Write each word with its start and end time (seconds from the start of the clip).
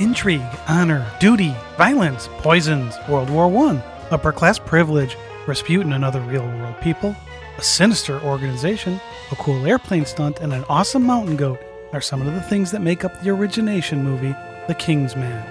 intrigue, 0.00 0.40
honor, 0.66 1.06
duty, 1.20 1.54
violence, 1.76 2.28
poisons, 2.38 2.96
World 3.06 3.28
War 3.28 3.46
I, 3.68 3.76
upper 4.10 4.32
class 4.32 4.58
privilege, 4.58 5.14
Rasputin 5.46 5.92
and 5.92 6.04
other 6.04 6.22
real 6.22 6.46
world 6.46 6.74
people, 6.80 7.14
a 7.58 7.62
sinister 7.62 8.18
organization, 8.22 8.98
a 9.30 9.36
cool 9.36 9.66
airplane 9.66 10.06
stunt, 10.06 10.40
and 10.40 10.54
an 10.54 10.64
awesome 10.70 11.04
mountain 11.04 11.36
goat 11.36 11.60
are 11.92 12.00
some 12.00 12.26
of 12.26 12.32
the 12.32 12.40
things 12.40 12.70
that 12.70 12.80
make 12.80 13.04
up 13.04 13.20
the 13.20 13.28
origination 13.28 14.02
movie, 14.02 14.34
The 14.68 14.74
King's 14.74 15.14
Man. 15.14 15.46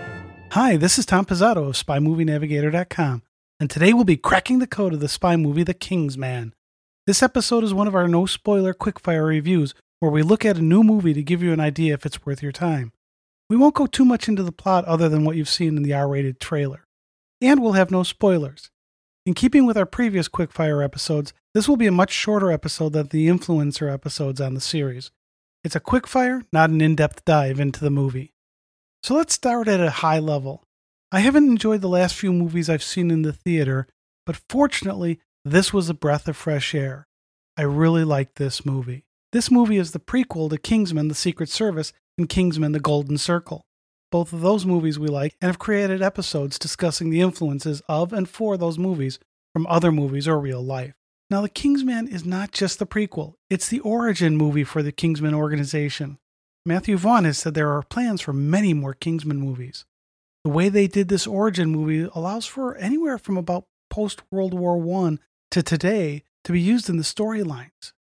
Hi, 0.52 0.78
this 0.78 0.98
is 0.98 1.06
Tom 1.06 1.26
Pizzato 1.26 1.70
of 1.70 1.76
SpyMovieNavigator.com, 1.76 3.22
and 3.60 3.70
today 3.70 3.94
we'll 3.94 4.04
be 4.04 4.18
cracking 4.18 4.58
the 4.58 4.66
code 4.66 4.94
of 4.94 5.00
the 5.00 5.08
spy 5.08 5.36
movie, 5.36 5.64
The 5.64 5.76
King's 5.76 6.18
Man. 6.18 6.56
This 7.06 7.22
episode 7.22 7.64
is 7.64 7.74
one 7.74 7.88
of 7.88 7.94
our 7.94 8.08
no 8.08 8.26
spoiler 8.26 8.74
quickfire 8.74 9.28
reviews 9.28 9.76
where 10.00 10.12
we 10.12 10.24
look 10.24 10.44
at 10.44 10.58
a 10.58 10.62
new 10.64 10.82
movie 10.82 11.14
to 11.14 11.22
give 11.22 11.44
you 11.44 11.54
an 11.54 11.60
idea 11.60 11.94
if 11.94 12.04
it's 12.04 12.26
worth 12.26 12.42
your 12.42 12.52
time. 12.52 12.94
We 13.50 13.56
won't 13.56 13.76
go 13.76 13.88
too 13.88 14.06
much 14.06 14.28
into 14.28 14.44
the 14.44 14.52
plot 14.52 14.86
other 14.86 15.10
than 15.10 15.26
what 15.26 15.36
you've 15.36 15.50
seen 15.50 15.76
in 15.76 15.84
the 15.84 15.94
R 15.94 16.08
rated 16.08 16.40
trailer. 16.40 16.86
And 17.42 17.62
we'll 17.62 17.74
have 17.74 17.92
no 17.92 18.04
spoilers. 18.04 18.70
In 19.26 19.34
keeping 19.34 19.66
with 19.66 19.78
our 19.78 19.86
previous 19.86 20.28
quickfire 20.28 20.84
episodes, 20.84 21.34
this 21.54 21.68
will 21.68 21.78
be 21.78 21.88
a 21.88 21.92
much 21.92 22.12
shorter 22.12 22.52
episode 22.52 22.94
than 22.94 23.08
the 23.08 23.28
influencer 23.28 23.92
episodes 23.92 24.40
on 24.40 24.54
the 24.54 24.62
series. 24.62 25.12
It's 25.64 25.76
a 25.76 25.80
quickfire, 25.80 26.44
not 26.54 26.70
an 26.70 26.82
in 26.82 26.96
depth 26.96 27.26
dive 27.26 27.60
into 27.60 27.82
the 27.82 27.90
movie. 27.90 28.34
So 29.04 29.16
let's 29.16 29.34
start 29.34 29.68
at 29.68 29.80
a 29.80 29.90
high 29.90 30.20
level. 30.20 30.64
I 31.12 31.22
haven't 31.22 31.48
enjoyed 31.48 31.82
the 31.82 31.90
last 31.90 32.16
few 32.16 32.32
movies 32.32 32.70
I've 32.70 32.84
seen 32.84 33.10
in 33.10 33.24
the 33.24 33.34
theater, 33.34 33.88
but 34.26 34.40
fortunately, 34.48 35.20
this 35.44 35.74
was 35.74 35.90
a 35.90 35.96
breath 35.96 36.28
of 36.28 36.38
fresh 36.38 36.76
air. 36.76 37.08
I 37.58 37.64
really 37.64 38.04
liked 38.04 38.36
this 38.36 38.66
movie. 38.66 39.06
This 39.32 39.50
movie 39.52 39.78
is 39.78 39.92
the 39.92 40.00
prequel 40.00 40.50
to 40.50 40.58
Kingsman 40.58 41.08
The 41.08 41.16
Secret 41.16 41.50
Service 41.50 41.94
and 42.20 42.30
Kingsman 42.30 42.74
The 42.74 42.80
Golden 42.80 43.18
Circle. 43.18 43.66
Both 44.12 44.34
of 44.34 44.42
those 44.42 44.66
movies 44.66 45.00
we 45.00 45.08
like 45.08 45.36
and 45.42 45.48
have 45.48 45.58
created 45.58 46.02
episodes 46.02 46.60
discussing 46.60 47.10
the 47.10 47.22
influences 47.22 47.82
of 47.88 48.12
and 48.12 48.28
for 48.28 48.58
those 48.58 48.78
movies 48.78 49.20
from 49.54 49.66
other 49.68 49.92
movies 49.92 50.28
or 50.28 50.38
real 50.38 50.62
life. 50.62 50.94
Now, 51.32 51.42
The 51.42 51.50
Kingsman 51.50 52.08
is 52.08 52.26
not 52.26 52.52
just 52.52 52.78
the 52.78 52.86
prequel, 52.86 53.36
it's 53.50 53.70
the 53.70 53.80
origin 53.80 54.36
movie 54.36 54.66
for 54.66 54.84
the 54.84 54.92
Kingsman 54.92 55.34
organization. 55.34 56.18
Matthew 56.66 56.98
Vaughn 56.98 57.24
has 57.24 57.38
said 57.38 57.54
there 57.54 57.72
are 57.72 57.84
plans 57.84 58.20
for 58.20 58.34
many 58.34 58.74
more 58.74 58.94
Kingsman 58.94 59.40
movies. 59.40 59.86
The 60.44 60.50
way 60.50 60.68
they 60.70 60.88
did 60.88 61.08
this 61.08 61.26
origin 61.26 61.70
movie 61.70 62.10
allows 62.14 62.46
for 62.46 62.76
anywhere 62.76 63.18
from 63.18 63.38
about 63.38 63.66
post 63.90 64.22
World 64.30 64.54
War 64.54 64.78
I 65.06 65.18
to 65.52 65.64
today 65.64 66.24
to 66.44 66.52
be 66.52 66.60
used 66.60 66.90
in 66.90 66.98
the 66.98 67.04
storylines. 67.04 67.94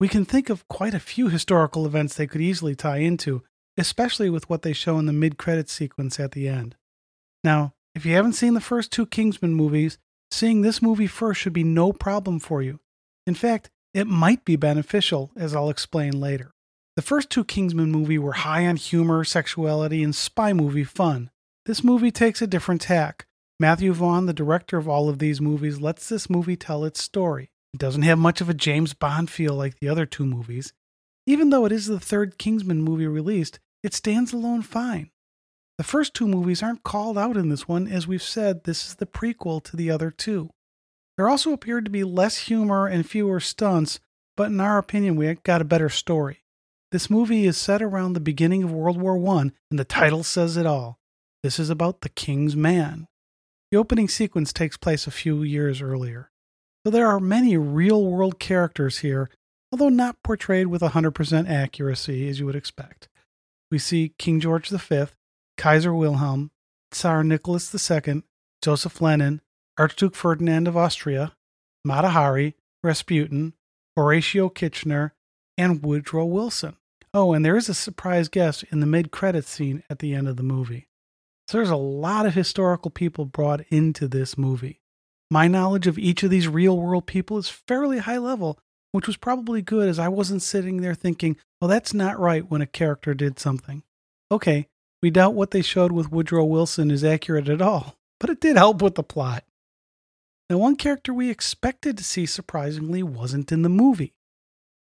We 0.00 0.08
can 0.08 0.24
think 0.24 0.48
of 0.48 0.66
quite 0.68 0.94
a 0.94 1.00
few 1.00 1.28
historical 1.28 1.84
events 1.84 2.14
they 2.14 2.26
could 2.26 2.40
easily 2.40 2.76
tie 2.76 2.98
into, 2.98 3.42
especially 3.76 4.30
with 4.30 4.48
what 4.48 4.62
they 4.62 4.72
show 4.72 4.98
in 4.98 5.06
the 5.06 5.12
mid 5.12 5.38
credit 5.38 5.68
sequence 5.68 6.20
at 6.20 6.32
the 6.32 6.48
end. 6.48 6.76
Now, 7.42 7.74
if 7.94 8.06
you 8.06 8.14
haven't 8.14 8.34
seen 8.34 8.54
the 8.54 8.60
first 8.60 8.92
two 8.92 9.06
Kingsman 9.06 9.54
movies, 9.54 9.98
seeing 10.30 10.60
this 10.60 10.80
movie 10.80 11.06
first 11.06 11.40
should 11.40 11.52
be 11.52 11.64
no 11.64 11.92
problem 11.92 12.38
for 12.38 12.62
you. 12.62 12.78
In 13.26 13.34
fact, 13.34 13.70
it 13.92 14.06
might 14.06 14.44
be 14.44 14.56
beneficial, 14.56 15.32
as 15.36 15.54
I'll 15.54 15.70
explain 15.70 16.20
later. 16.20 16.52
The 16.94 17.02
first 17.02 17.30
two 17.30 17.44
Kingsman 17.44 17.90
movies 17.90 18.20
were 18.20 18.32
high 18.32 18.66
on 18.66 18.76
humor, 18.76 19.24
sexuality, 19.24 20.02
and 20.02 20.14
spy 20.14 20.52
movie 20.52 20.84
fun. 20.84 21.30
This 21.66 21.82
movie 21.82 22.10
takes 22.10 22.40
a 22.40 22.46
different 22.46 22.82
tack. 22.82 23.26
Matthew 23.60 23.92
Vaughn, 23.92 24.26
the 24.26 24.32
director 24.32 24.78
of 24.78 24.88
all 24.88 25.08
of 25.08 25.18
these 25.18 25.40
movies, 25.40 25.80
lets 25.80 26.08
this 26.08 26.30
movie 26.30 26.56
tell 26.56 26.84
its 26.84 27.02
story. 27.02 27.50
It 27.74 27.80
doesn't 27.80 28.02
have 28.02 28.18
much 28.18 28.40
of 28.40 28.48
a 28.48 28.54
James 28.54 28.94
Bond 28.94 29.30
feel 29.30 29.54
like 29.54 29.78
the 29.78 29.88
other 29.88 30.06
two 30.06 30.24
movies. 30.24 30.72
Even 31.26 31.50
though 31.50 31.66
it 31.66 31.72
is 31.72 31.86
the 31.86 32.00
third 32.00 32.38
Kingsman 32.38 32.82
movie 32.82 33.06
released, 33.06 33.58
it 33.82 33.94
stands 33.94 34.32
alone 34.32 34.62
fine. 34.62 35.10
The 35.76 35.84
first 35.84 36.14
two 36.14 36.26
movies 36.26 36.62
aren't 36.62 36.82
called 36.82 37.16
out 37.16 37.36
in 37.36 37.50
this 37.50 37.68
one, 37.68 37.86
as 37.86 38.06
we've 38.08 38.22
said, 38.22 38.64
this 38.64 38.86
is 38.86 38.94
the 38.96 39.06
prequel 39.06 39.62
to 39.64 39.76
the 39.76 39.90
other 39.90 40.10
two. 40.10 40.50
There 41.16 41.28
also 41.28 41.52
appeared 41.52 41.84
to 41.84 41.90
be 41.90 42.04
less 42.04 42.38
humor 42.38 42.86
and 42.86 43.08
fewer 43.08 43.40
stunts, 43.40 44.00
but 44.36 44.50
in 44.50 44.60
our 44.60 44.78
opinion, 44.78 45.16
we 45.16 45.34
got 45.34 45.60
a 45.60 45.64
better 45.64 45.88
story. 45.88 46.44
This 46.90 47.10
movie 47.10 47.44
is 47.44 47.58
set 47.58 47.82
around 47.82 48.14
the 48.14 48.20
beginning 48.20 48.62
of 48.64 48.72
World 48.72 49.00
War 49.00 49.18
I, 49.36 49.50
and 49.70 49.78
the 49.78 49.84
title 49.84 50.24
says 50.24 50.56
it 50.56 50.64
all. 50.64 50.98
This 51.42 51.58
is 51.58 51.70
about 51.70 52.00
the 52.00 52.08
King's 52.08 52.56
Man. 52.56 53.06
The 53.70 53.78
opening 53.78 54.08
sequence 54.08 54.52
takes 54.52 54.76
place 54.76 55.06
a 55.06 55.12
few 55.12 55.42
years 55.42 55.82
earlier. 55.82 56.30
So 56.88 56.92
there 56.92 57.08
are 57.08 57.20
many 57.20 57.54
real 57.58 58.02
world 58.02 58.38
characters 58.38 59.00
here, 59.00 59.28
although 59.70 59.90
not 59.90 60.22
portrayed 60.22 60.68
with 60.68 60.80
100% 60.80 61.46
accuracy 61.46 62.26
as 62.30 62.40
you 62.40 62.46
would 62.46 62.56
expect. 62.56 63.08
We 63.70 63.78
see 63.78 64.14
King 64.18 64.40
George 64.40 64.70
V, 64.70 65.04
Kaiser 65.58 65.92
Wilhelm, 65.92 66.50
Tsar 66.90 67.22
Nicholas 67.24 67.90
II, 67.90 68.22
Joseph 68.62 69.02
Lenin, 69.02 69.42
Archduke 69.76 70.14
Ferdinand 70.14 70.66
of 70.66 70.78
Austria, 70.78 71.36
Mata 71.84 72.08
Hari, 72.08 72.54
Rasputin, 72.82 73.52
Horatio 73.94 74.48
Kitchener, 74.48 75.12
and 75.58 75.82
Woodrow 75.82 76.24
Wilson. 76.24 76.78
Oh, 77.12 77.34
and 77.34 77.44
there 77.44 77.58
is 77.58 77.68
a 77.68 77.74
surprise 77.74 78.30
guest 78.30 78.64
in 78.72 78.80
the 78.80 78.86
mid 78.86 79.10
credits 79.10 79.50
scene 79.50 79.82
at 79.90 79.98
the 79.98 80.14
end 80.14 80.26
of 80.26 80.38
the 80.38 80.42
movie. 80.42 80.88
So 81.48 81.58
there's 81.58 81.68
a 81.68 81.76
lot 81.76 82.24
of 82.24 82.32
historical 82.32 82.90
people 82.90 83.26
brought 83.26 83.60
into 83.68 84.08
this 84.08 84.38
movie. 84.38 84.80
My 85.30 85.46
knowledge 85.46 85.86
of 85.86 85.98
each 85.98 86.22
of 86.22 86.30
these 86.30 86.48
real 86.48 86.78
world 86.78 87.06
people 87.06 87.36
is 87.38 87.48
fairly 87.48 87.98
high 87.98 88.18
level, 88.18 88.58
which 88.92 89.06
was 89.06 89.16
probably 89.16 89.60
good 89.60 89.88
as 89.88 89.98
I 89.98 90.08
wasn't 90.08 90.42
sitting 90.42 90.80
there 90.80 90.94
thinking, 90.94 91.36
well, 91.60 91.68
that's 91.68 91.92
not 91.92 92.18
right 92.18 92.48
when 92.48 92.62
a 92.62 92.66
character 92.66 93.12
did 93.12 93.38
something. 93.38 93.82
Okay, 94.32 94.68
we 95.02 95.10
doubt 95.10 95.34
what 95.34 95.50
they 95.50 95.62
showed 95.62 95.92
with 95.92 96.10
Woodrow 96.10 96.44
Wilson 96.44 96.90
is 96.90 97.04
accurate 97.04 97.48
at 97.48 97.60
all, 97.60 97.96
but 98.20 98.30
it 98.30 98.40
did 98.40 98.56
help 98.56 98.80
with 98.80 98.94
the 98.94 99.02
plot. 99.02 99.44
Now, 100.48 100.56
one 100.56 100.76
character 100.76 101.12
we 101.12 101.28
expected 101.28 101.98
to 101.98 102.04
see 102.04 102.24
surprisingly 102.24 103.02
wasn't 103.02 103.52
in 103.52 103.62
the 103.62 103.68
movie. 103.68 104.14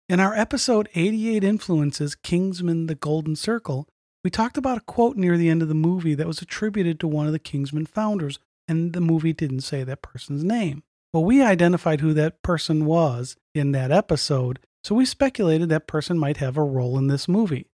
In 0.09 0.19
our 0.19 0.33
episode 0.33 0.89
88 0.95 1.43
Influences 1.43 2.15
Kingsman 2.15 2.87
the 2.87 2.95
Golden 2.95 3.35
Circle, 3.35 3.87
we 4.23 4.31
talked 4.31 4.57
about 4.57 4.79
a 4.79 4.81
quote 4.81 5.15
near 5.15 5.37
the 5.37 5.49
end 5.49 5.61
of 5.61 5.67
the 5.67 5.75
movie 5.75 6.15
that 6.15 6.27
was 6.27 6.41
attributed 6.41 6.99
to 6.99 7.07
one 7.07 7.27
of 7.27 7.33
the 7.33 7.39
Kingsman 7.39 7.85
founders, 7.85 8.39
and 8.67 8.93
the 8.93 9.01
movie 9.01 9.33
didn't 9.33 9.61
say 9.61 9.83
that 9.83 10.01
person's 10.01 10.43
name. 10.43 10.83
Well, 11.13 11.23
we 11.23 11.41
identified 11.41 12.01
who 12.01 12.13
that 12.13 12.41
person 12.41 12.85
was 12.85 13.35
in 13.53 13.71
that 13.73 13.91
episode, 13.91 14.59
so 14.83 14.95
we 14.95 15.05
speculated 15.05 15.69
that 15.69 15.87
person 15.87 16.17
might 16.17 16.37
have 16.37 16.57
a 16.57 16.63
role 16.63 16.97
in 16.97 17.07
this 17.07 17.27
movie. 17.27 17.67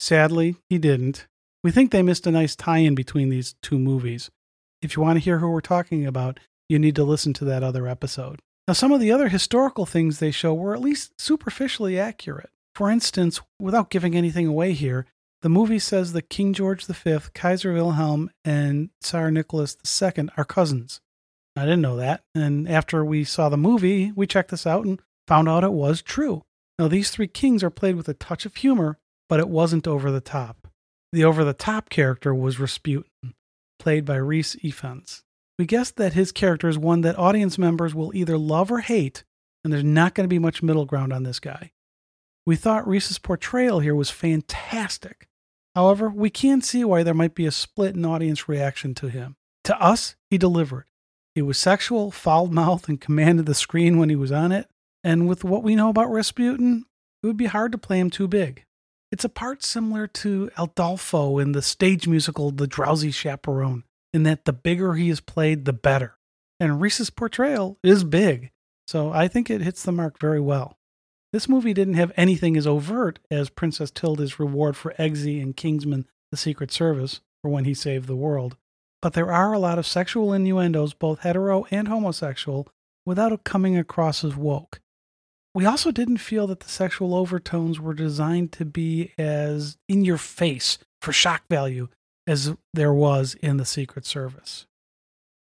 Sadly, 0.00 0.56
he 0.68 0.78
didn't. 0.78 1.26
We 1.62 1.70
think 1.70 1.90
they 1.90 2.02
missed 2.02 2.26
a 2.26 2.30
nice 2.30 2.56
tie 2.56 2.78
in 2.78 2.94
between 2.94 3.28
these 3.28 3.54
two 3.62 3.78
movies. 3.78 4.30
If 4.82 4.96
you 4.96 5.02
want 5.02 5.16
to 5.16 5.24
hear 5.24 5.38
who 5.38 5.50
we're 5.50 5.60
talking 5.60 6.06
about, 6.06 6.40
you 6.68 6.78
need 6.78 6.96
to 6.96 7.04
listen 7.04 7.32
to 7.34 7.44
that 7.46 7.62
other 7.62 7.86
episode. 7.86 8.40
Now, 8.66 8.74
some 8.74 8.92
of 8.92 9.00
the 9.00 9.12
other 9.12 9.28
historical 9.28 9.86
things 9.86 10.18
they 10.18 10.30
show 10.30 10.52
were 10.54 10.74
at 10.74 10.80
least 10.80 11.20
superficially 11.20 11.98
accurate. 11.98 12.50
For 12.74 12.90
instance, 12.90 13.40
without 13.60 13.90
giving 13.90 14.14
anything 14.14 14.46
away 14.46 14.72
here, 14.72 15.06
the 15.42 15.48
movie 15.48 15.78
says 15.78 16.12
that 16.12 16.30
King 16.30 16.52
George 16.52 16.86
V, 16.86 17.18
Kaiser 17.34 17.72
Wilhelm, 17.72 18.30
and 18.44 18.90
Tsar 19.00 19.30
Nicholas 19.30 19.76
II 20.02 20.28
are 20.36 20.44
cousins. 20.44 21.00
I 21.56 21.62
didn't 21.62 21.82
know 21.82 21.96
that. 21.96 22.22
And 22.34 22.68
after 22.68 23.04
we 23.04 23.24
saw 23.24 23.48
the 23.48 23.56
movie, 23.56 24.12
we 24.14 24.26
checked 24.26 24.50
this 24.50 24.66
out 24.66 24.84
and 24.84 25.00
found 25.26 25.48
out 25.48 25.64
it 25.64 25.72
was 25.72 26.02
true. 26.02 26.42
Now, 26.78 26.88
these 26.88 27.10
three 27.10 27.28
kings 27.28 27.62
are 27.62 27.70
played 27.70 27.96
with 27.96 28.08
a 28.08 28.14
touch 28.14 28.44
of 28.44 28.56
humor, 28.56 28.98
but 29.28 29.40
it 29.40 29.48
wasn't 29.48 29.86
over 29.86 30.10
the 30.10 30.20
top. 30.20 30.68
The 31.12 31.24
over 31.24 31.44
the 31.44 31.54
top 31.54 31.88
character 31.88 32.34
was 32.34 32.60
Rasputin, 32.60 33.34
played 33.78 34.04
by 34.04 34.16
Rhys 34.16 34.56
Ifans. 34.62 35.22
We 35.58 35.64
guessed 35.64 35.96
that 35.96 36.12
his 36.12 36.32
character 36.32 36.68
is 36.68 36.76
one 36.76 37.00
that 37.00 37.18
audience 37.18 37.56
members 37.56 37.94
will 37.94 38.14
either 38.14 38.36
love 38.36 38.70
or 38.70 38.80
hate, 38.80 39.24
and 39.64 39.72
there's 39.72 39.84
not 39.84 40.14
going 40.14 40.24
to 40.24 40.28
be 40.28 40.38
much 40.38 40.62
middle 40.62 40.84
ground 40.84 41.12
on 41.12 41.22
this 41.22 41.40
guy. 41.40 41.70
We 42.46 42.54
thought 42.54 42.86
Rhys's 42.86 43.18
portrayal 43.18 43.80
here 43.80 43.94
was 43.94 44.10
fantastic. 44.10 45.28
However, 45.74 46.08
we 46.08 46.30
can 46.30 46.62
see 46.62 46.84
why 46.84 47.02
there 47.02 47.12
might 47.12 47.34
be 47.34 47.44
a 47.44 47.50
split 47.50 47.96
in 47.96 48.04
audience 48.04 48.48
reaction 48.48 48.94
to 48.94 49.08
him. 49.08 49.36
To 49.64 49.78
us, 49.82 50.14
he 50.30 50.38
delivered. 50.38 50.86
He 51.34 51.42
was 51.42 51.58
sexual, 51.58 52.10
foul 52.12 52.46
mouthed, 52.46 52.88
and 52.88 53.00
commanded 53.00 53.46
the 53.46 53.54
screen 53.54 53.98
when 53.98 54.08
he 54.08 54.16
was 54.16 54.30
on 54.30 54.52
it. 54.52 54.68
And 55.02 55.28
with 55.28 55.44
what 55.44 55.64
we 55.64 55.74
know 55.74 55.90
about 55.90 56.10
Rasputin, 56.10 56.84
it 57.22 57.26
would 57.26 57.36
be 57.36 57.46
hard 57.46 57.72
to 57.72 57.78
play 57.78 57.98
him 57.98 58.10
too 58.10 58.28
big. 58.28 58.64
It's 59.10 59.24
a 59.24 59.28
part 59.28 59.62
similar 59.62 60.06
to 60.06 60.50
Adolfo 60.56 61.38
in 61.38 61.52
the 61.52 61.62
stage 61.62 62.08
musical 62.08 62.52
The 62.52 62.66
Drowsy 62.66 63.10
Chaperone, 63.10 63.84
in 64.12 64.22
that 64.22 64.44
the 64.44 64.52
bigger 64.52 64.94
he 64.94 65.10
is 65.10 65.20
played, 65.20 65.64
the 65.64 65.72
better. 65.72 66.16
And 66.58 66.80
Rhys's 66.80 67.10
portrayal 67.10 67.78
is 67.82 68.02
big, 68.02 68.50
so 68.86 69.12
I 69.12 69.28
think 69.28 69.50
it 69.50 69.60
hits 69.60 69.82
the 69.82 69.92
mark 69.92 70.18
very 70.18 70.40
well. 70.40 70.78
This 71.36 71.50
movie 71.50 71.74
didn't 71.74 72.00
have 72.00 72.12
anything 72.16 72.56
as 72.56 72.66
overt 72.66 73.18
as 73.30 73.50
Princess 73.50 73.90
Tilda's 73.90 74.40
reward 74.40 74.74
for 74.74 74.94
Eggsy 74.98 75.42
and 75.42 75.54
Kingsman 75.54 76.06
the 76.30 76.36
Secret 76.38 76.72
Service 76.72 77.20
for 77.42 77.50
when 77.50 77.66
he 77.66 77.74
saved 77.74 78.06
the 78.06 78.16
world, 78.16 78.56
but 79.02 79.12
there 79.12 79.30
are 79.30 79.52
a 79.52 79.58
lot 79.58 79.78
of 79.78 79.86
sexual 79.86 80.32
innuendos, 80.32 80.94
both 80.94 81.18
hetero 81.18 81.66
and 81.70 81.88
homosexual, 81.88 82.68
without 83.04 83.32
it 83.32 83.44
coming 83.44 83.76
across 83.76 84.24
as 84.24 84.34
woke. 84.34 84.80
We 85.54 85.66
also 85.66 85.90
didn't 85.90 86.24
feel 86.24 86.46
that 86.46 86.60
the 86.60 86.70
sexual 86.70 87.14
overtones 87.14 87.78
were 87.78 87.92
designed 87.92 88.50
to 88.52 88.64
be 88.64 89.12
as 89.18 89.76
in 89.90 90.06
your 90.06 90.16
face 90.16 90.78
for 91.02 91.12
shock 91.12 91.42
value 91.50 91.88
as 92.26 92.54
there 92.72 92.94
was 92.94 93.34
in 93.42 93.58
the 93.58 93.66
Secret 93.66 94.06
Service. 94.06 94.66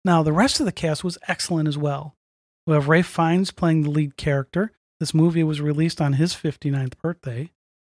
Now, 0.05 0.23
the 0.23 0.34
rest 0.34 0.61
of 0.61 0.67
the 0.67 0.70
cast 0.70 1.02
was 1.02 1.17
excellent 1.29 1.67
as 1.67 1.79
well. 1.79 2.14
We 2.67 2.75
have 2.75 2.88
Ralph 2.88 3.06
Fiennes 3.06 3.52
playing 3.52 3.84
the 3.84 3.91
lead 3.91 4.19
character. 4.19 4.73
This 5.00 5.14
movie 5.14 5.44
was 5.44 5.60
released 5.60 6.00
on 6.00 6.14
his 6.14 6.34
59th 6.34 6.98
birthday. 7.00 7.50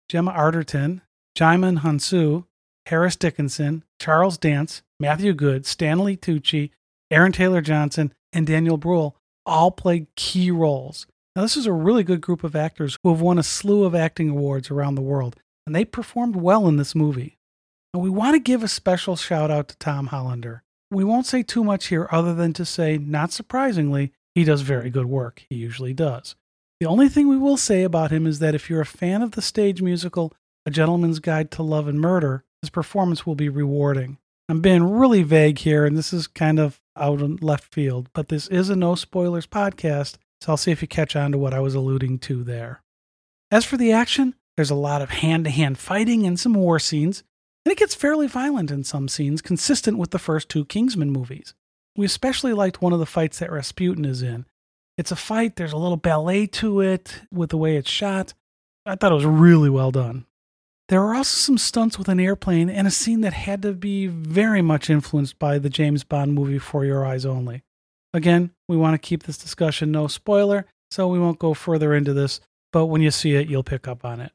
Gemma 0.09 0.33
Arterton, 0.33 1.03
Djimon 1.37 1.81
Hounsou, 1.81 2.45
Harris 2.87 3.17
Dickinson, 3.17 3.85
Charles 4.01 4.39
Dance, 4.39 4.83
Matthew 5.01 5.33
Goode, 5.35 5.67
Stanley 5.67 6.17
Tucci, 6.17 6.71
Aaron 7.11 7.33
Taylor 7.33 7.61
Johnson, 7.61 8.13
and 8.33 8.47
Daniel 8.47 8.77
Bruhl 8.77 9.17
all 9.47 9.71
played 9.71 10.07
key 10.17 10.51
roles. 10.51 11.07
Now, 11.37 11.43
this 11.43 11.57
is 11.57 11.67
a 11.67 11.73
really 11.73 12.05
good 12.05 12.21
group 12.21 12.45
of 12.45 12.55
actors 12.55 12.97
who 13.03 13.11
have 13.11 13.21
won 13.21 13.39
a 13.39 13.43
slew 13.43 13.85
of 13.85 13.95
acting 13.95 14.31
awards 14.31 14.71
around 14.71 14.95
the 14.95 15.03
world, 15.03 15.37
and 15.67 15.75
they 15.75 15.85
performed 15.85 16.37
well 16.37 16.69
in 16.69 16.77
this 16.77 16.95
movie. 16.95 17.39
And 17.93 18.03
we 18.03 18.11
want 18.11 18.35
to 18.35 18.41
give 18.41 18.63
a 18.63 18.69
special 18.69 19.17
shout 19.17 19.51
out 19.51 19.69
to 19.69 19.77
Tom 19.79 20.09
Hollander. 20.09 20.63
We 20.91 21.05
won't 21.05 21.27
say 21.27 21.43
too 21.43 21.65
much 21.65 21.87
here 21.87 22.09
other 22.11 22.35
than 22.35 22.53
to 22.55 22.65
say, 22.65 22.99
not 22.99 23.33
surprisingly, 23.33 24.13
he 24.35 24.45
does 24.45 24.61
very 24.61 24.91
good 24.91 25.07
work. 25.07 25.45
He 25.49 25.57
usually 25.57 25.93
does. 25.93 26.37
The 26.81 26.87
only 26.87 27.09
thing 27.09 27.29
we 27.29 27.37
will 27.37 27.57
say 27.57 27.83
about 27.83 28.11
him 28.11 28.27
is 28.27 28.41
that 28.41 28.55
if 28.55 28.69
you're 28.69 28.81
a 28.81 28.87
fan 28.87 29.23
of 29.23 29.33
the 29.33 29.43
stage 29.43 29.81
musical 29.81 30.33
A 30.67 30.71
Gentleman's 30.71 31.21
Guide 31.21 31.51
to 31.53 31.63
Love 31.63 31.89
and 31.89 32.01
Murder, 32.01 32.45
his 32.63 32.71
performance 32.71 33.27
will 33.27 33.35
be 33.35 33.49
rewarding. 33.49 34.19
I'm 34.49 34.61
being 34.61 34.85
really 34.85 35.23
vague 35.23 35.59
here, 35.59 35.87
and 35.87 35.97
this 35.97 36.13
is 36.13 36.27
kind 36.27 36.59
of 36.59 36.81
out 36.97 37.21
in 37.21 37.37
left 37.37 37.73
field, 37.73 38.11
but 38.13 38.29
this 38.29 38.49
is 38.49 38.69
a 38.69 38.77
no 38.77 38.95
spoilers 38.95 39.47
podcast, 39.47 40.17
so 40.41 40.53
I'll 40.53 40.57
see 40.57 40.73
if 40.73 40.83
you 40.83 40.89
catch 40.89 41.17
on 41.17 41.33
to 41.33 41.39
what 41.39 41.55
I 41.55 41.61
was 41.61 41.75
alluding 41.75 42.19
to 42.21 42.45
there. 42.45 42.83
As 43.51 43.65
for 43.65 43.77
the 43.77 43.93
action, 43.93 44.35
there's 44.57 44.71
a 44.71 44.75
lot 44.75 45.01
of 45.01 45.11
hand 45.11 45.45
to 45.45 45.51
hand 45.51 45.79
fighting 45.79 46.27
and 46.27 46.39
some 46.39 46.55
war 46.55 46.79
scenes, 46.79 47.23
and 47.65 47.73
it 47.73 47.79
gets 47.79 47.95
fairly 47.95 48.27
violent 48.27 48.71
in 48.71 48.85
some 48.85 49.09
scenes, 49.09 49.41
consistent 49.41 49.97
with 49.97 50.11
the 50.11 50.19
first 50.19 50.49
two 50.49 50.65
Kingsman 50.65 51.11
movies. 51.11 51.55
We 51.97 52.05
especially 52.05 52.53
liked 52.53 52.83
one 52.83 52.93
of 52.93 52.99
the 52.99 53.07
fights 53.07 53.39
that 53.39 53.53
Rasputin 53.53 54.05
is 54.05 54.23
in. 54.23 54.45
It's 54.97 55.11
a 55.11 55.17
fight, 55.17 55.57
there's 55.57 55.73
a 55.73 55.77
little 55.77 55.97
ballet 55.97 56.47
to 56.47 56.81
it 56.81 57.23
with 57.33 57.51
the 57.51 57.57
way 57.57 57.77
it's 57.77 57.91
shot. 57.91 58.35
I 58.87 58.95
thought 58.95 59.13
it 59.13 59.17
was 59.17 59.27
really 59.27 59.71
well 59.71 59.91
done. 59.91 60.27
There 60.89 61.03
are 61.03 61.15
also 61.15 61.37
some 61.37 61.59
stunts 61.59 61.99
with 61.99 62.09
an 62.09 62.21
airplane 62.21 62.69
and 62.69 62.87
a 62.87 62.91
scene 62.91 63.23
that 63.23 63.33
had 63.33 63.63
to 63.63 63.73
be 63.73 64.07
very 64.07 64.61
much 64.61 64.91
influenced 64.91 65.39
by 65.39 65.59
the 65.59 65.71
James 65.71 66.05
Bond 66.05 66.35
movie 66.35 66.59
For 66.59 66.85
Your 66.85 67.07
Eyes 67.07 67.25
Only. 67.25 67.63
Again, 68.13 68.51
we 68.69 68.77
want 68.77 68.95
to 68.95 68.99
keep 68.99 69.23
this 69.23 69.39
discussion 69.39 69.91
no 69.91 70.07
spoiler, 70.07 70.67
so 70.91 71.09
we 71.09 71.19
won't 71.19 71.39
go 71.39 71.55
further 71.55 71.95
into 71.95 72.13
this, 72.13 72.41
but 72.73 72.87
when 72.87 73.01
you 73.01 73.11
see 73.11 73.35
it, 73.35 73.49
you'll 73.49 73.65
pick 73.65 73.89
up 73.89 74.05
on 74.05 74.21
it. 74.21 74.33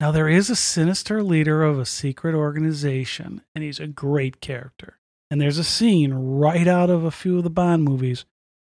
Now, 0.00 0.10
there 0.10 0.28
is 0.28 0.50
a 0.50 0.56
sinister 0.56 1.22
leader 1.22 1.62
of 1.62 1.78
a 1.78 1.86
secret 1.86 2.34
organization, 2.34 3.42
and 3.54 3.64
he's 3.64 3.80
a 3.80 3.86
great 3.86 4.42
character. 4.42 4.98
And 5.30 5.40
there's 5.40 5.58
a 5.58 5.64
scene 5.64 6.12
right 6.12 6.68
out 6.68 6.90
of 6.90 7.04
a 7.04 7.10
few 7.10 7.38
of 7.38 7.44
the 7.44 7.50
Bond 7.50 7.84
movies 7.84 8.26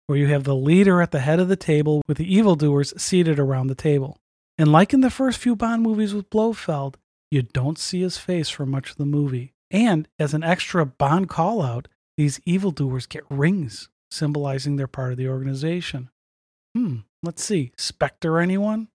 where 0.06 0.19
you 0.19 0.26
have 0.29 0.44
the 0.44 0.55
leader 0.55 1.03
at 1.03 1.11
the 1.11 1.20
head 1.20 1.41
of 1.41 1.49
the 1.49 1.56
table 1.56 2.03
with 2.06 2.19
the 2.19 2.35
evildoers 2.35 2.94
seated 3.00 3.38
around 3.38 3.67
the 3.67 3.75
table. 3.75 4.19
And 4.58 4.73
like 4.73 4.93
in 4.94 5.00
the 5.00 5.11
first 5.11 5.38
few 5.38 5.56
Bond 5.56 5.82
movies 5.82 6.14
with 6.14 6.31
Blofeld, 6.31 6.97
you 7.31 7.43
don't 7.43 7.79
see 7.79 8.00
his 8.00 8.19
face 8.19 8.49
for 8.49 8.64
much 8.64 8.91
of 8.91 8.97
the 8.97 9.05
movie. 9.05 9.53
And 9.70 10.08
as 10.19 10.32
an 10.32 10.44
extra 10.44 10.87
Bond 10.87 11.29
call 11.29 11.61
out, 11.61 11.88
these 12.17 12.41
evildoers 12.47 13.06
get 13.06 13.25
rings 13.29 13.88
symbolizing 14.11 14.76
they're 14.76 14.87
part 14.87 15.12
of 15.12 15.19
the 15.19 15.29
organization. 15.29 16.11
Hmm, 16.75 16.99
let's 17.23 17.43
see. 17.43 17.73
Spectre, 17.76 18.38
anyone? 18.38 18.88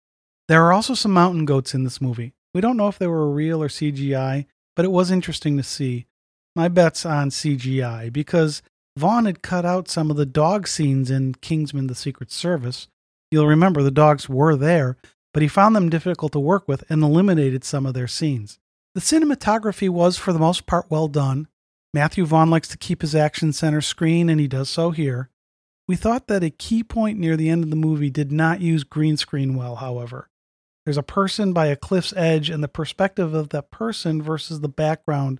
There 0.47 0.63
are 0.63 0.73
also 0.73 0.93
some 0.93 1.13
mountain 1.13 1.45
goats 1.45 1.73
in 1.73 1.83
this 1.83 2.01
movie. 2.01 2.33
We 2.53 2.61
don't 2.61 2.77
know 2.77 2.87
if 2.87 2.97
they 2.97 3.07
were 3.07 3.29
real 3.29 3.61
or 3.61 3.67
CGI, 3.67 4.45
but 4.75 4.85
it 4.85 4.91
was 4.91 5.11
interesting 5.11 5.57
to 5.57 5.63
see. 5.63 6.07
My 6.55 6.67
bet's 6.67 7.05
on 7.05 7.29
CGI 7.29 8.11
because 8.11 8.61
Vaughn 8.97 9.25
had 9.25 9.41
cut 9.41 9.65
out 9.65 9.87
some 9.87 10.11
of 10.11 10.17
the 10.17 10.25
dog 10.25 10.67
scenes 10.67 11.09
in 11.09 11.35
Kingsman 11.35 11.87
The 11.87 11.95
Secret 11.95 12.31
Service. 12.31 12.87
You'll 13.31 13.47
remember 13.47 13.81
the 13.81 13.91
dogs 13.91 14.27
were 14.27 14.55
there, 14.55 14.97
but 15.33 15.41
he 15.41 15.47
found 15.47 15.75
them 15.75 15.89
difficult 15.89 16.33
to 16.33 16.39
work 16.39 16.67
with 16.67 16.83
and 16.89 17.01
eliminated 17.01 17.63
some 17.63 17.85
of 17.85 17.93
their 17.93 18.07
scenes. 18.07 18.59
The 18.93 19.01
cinematography 19.01 19.87
was, 19.87 20.17
for 20.17 20.33
the 20.33 20.39
most 20.39 20.65
part, 20.65 20.87
well 20.89 21.07
done. 21.07 21.47
Matthew 21.93 22.25
Vaughn 22.25 22.49
likes 22.49 22.67
to 22.69 22.77
keep 22.77 23.01
his 23.01 23.15
action 23.15 23.53
center 23.53 23.79
screen, 23.79 24.29
and 24.29 24.39
he 24.39 24.47
does 24.47 24.69
so 24.69 24.91
here. 24.91 25.29
We 25.87 25.95
thought 25.95 26.27
that 26.27 26.43
a 26.43 26.49
key 26.49 26.83
point 26.83 27.17
near 27.17 27.37
the 27.37 27.49
end 27.49 27.63
of 27.63 27.69
the 27.69 27.75
movie 27.77 28.09
did 28.09 28.31
not 28.31 28.61
use 28.61 28.83
green 28.83 29.15
screen 29.15 29.55
well, 29.55 29.77
however. 29.77 30.29
There's 30.85 30.97
a 30.97 31.03
person 31.03 31.53
by 31.53 31.67
a 31.67 31.75
cliff's 31.77 32.13
edge, 32.17 32.49
and 32.49 32.61
the 32.61 32.67
perspective 32.67 33.33
of 33.33 33.49
that 33.49 33.71
person 33.71 34.21
versus 34.21 34.59
the 34.59 34.69
background 34.69 35.39